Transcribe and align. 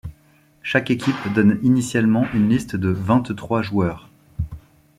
Chaque 0.63 0.89
équipe 0.89 1.31
donne 1.35 1.59
initialement 1.61 2.25
une 2.33 2.49
liste 2.49 2.75
de 2.75 2.89
vingt-trois 2.89 3.61
joueurs. 3.61 4.09